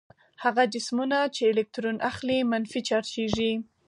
[0.43, 3.53] هغه جسمونه چې الکترون اخلي منفي چارجیږي.